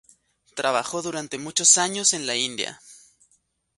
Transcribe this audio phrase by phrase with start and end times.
[0.55, 2.81] Trabajó durante muchos años en la India.